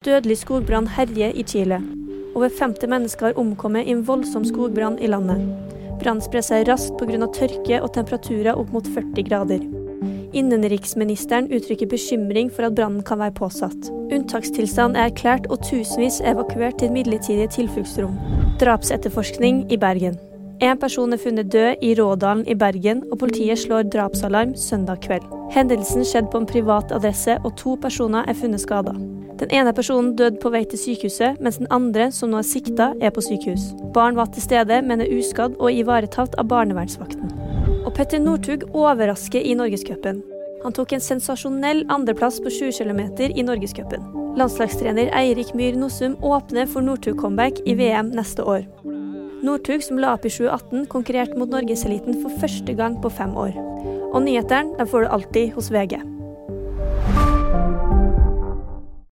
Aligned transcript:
Dødelig 0.00 0.38
skogbrann 0.40 0.86
herjer 0.88 1.34
i 1.36 1.42
Chile. 1.44 1.76
Over 2.34 2.48
50 2.48 2.88
mennesker 2.88 3.26
har 3.26 3.38
omkommet 3.38 3.84
i 3.84 3.92
en 3.92 4.06
voldsom 4.08 4.46
skogbrann 4.48 4.94
i 4.96 5.10
landet. 5.12 5.42
Brannen 6.00 6.24
sprer 6.24 6.40
seg 6.40 6.64
raskt 6.70 6.96
pga. 6.96 7.26
tørke 7.36 7.82
og 7.82 7.92
temperaturer 7.92 8.56
opp 8.56 8.72
mot 8.72 8.88
40 8.94 9.26
grader. 9.28 9.60
Innenriksministeren 10.32 11.52
uttrykker 11.52 11.92
bekymring 11.92 12.48
for 12.48 12.70
at 12.70 12.78
brannen 12.80 13.04
kan 13.04 13.20
være 13.20 13.36
påsatt. 13.42 13.92
Unntakstilstand 14.08 14.96
er 14.96 15.10
erklært 15.10 15.50
og 15.50 15.60
tusenvis 15.68 16.22
er 16.24 16.32
evakuert 16.32 16.80
til 16.80 16.96
midlertidige 16.96 17.52
tilfluktsrom. 17.60 18.16
Drapsetterforskning 18.56 19.66
i 19.68 19.76
Bergen. 19.76 20.16
En 20.62 20.80
person 20.80 21.12
er 21.12 21.20
funnet 21.20 21.52
død 21.52 21.84
i 21.84 21.94
Rådalen 22.00 22.48
i 22.48 22.54
Bergen, 22.54 23.04
og 23.12 23.18
politiet 23.18 23.58
slår 23.58 23.92
drapsalarm 23.92 24.56
søndag 24.56 25.04
kveld. 25.04 25.28
Hendelsen 25.52 26.04
skjedde 26.04 26.32
på 26.32 26.40
en 26.40 26.48
privat 26.48 26.92
adresse, 26.92 27.36
og 27.44 27.56
to 27.56 27.76
personer 27.76 28.24
er 28.24 28.32
funnet 28.32 28.64
skada. 28.64 28.96
Den 29.40 29.52
ene 29.56 29.72
personen 29.72 30.12
døde 30.18 30.36
på 30.36 30.50
vei 30.52 30.66
til 30.68 30.78
sykehuset, 30.78 31.38
mens 31.40 31.56
den 31.56 31.68
andre, 31.72 32.10
som 32.12 32.28
nå 32.28 32.42
er 32.42 32.48
sikta, 32.48 32.90
er 33.00 33.12
på 33.16 33.22
sykehus. 33.24 33.70
Barn 33.94 34.18
var 34.18 34.28
til 34.34 34.44
stede, 34.44 34.82
men 34.84 35.00
er 35.00 35.12
uskadd 35.16 35.56
og 35.56 35.72
ivaretatt 35.72 36.36
av 36.40 36.50
barnevernsvakten. 36.50 37.32
Og 37.86 37.94
Petter 37.96 38.20
Northug 38.20 38.68
overrasker 38.76 39.40
i 39.40 39.56
Norgescupen. 39.56 40.20
Han 40.60 40.76
tok 40.76 40.92
en 40.92 41.00
sensasjonell 41.00 41.86
andreplass 41.88 42.36
på 42.44 42.52
7 42.52 42.68
km 42.82 43.00
i 43.30 43.46
Norgescupen. 43.46 44.04
Landslagstrener 44.36 45.08
Eirik 45.16 45.54
Myhr 45.56 45.78
Nossum 45.80 46.18
åpner 46.20 46.68
for 46.68 46.84
Northug-comeback 46.84 47.64
i 47.64 47.78
VM 47.80 48.12
neste 48.12 48.44
år. 48.44 48.68
Northug, 49.40 49.80
som 49.80 49.96
la 49.96 50.12
opp 50.18 50.28
i 50.28 50.34
2018, 50.36 50.84
konkurrerte 50.92 51.40
mot 51.40 51.48
norgeseliten 51.48 52.20
for 52.20 52.42
første 52.42 52.76
gang 52.76 53.00
på 53.00 53.08
fem 53.08 53.32
år. 53.40 53.56
Og 54.12 54.20
nyhetene 54.26 54.84
får 54.84 55.06
du 55.06 55.14
alltid 55.16 55.54
hos 55.56 55.72
VG. 55.72 55.96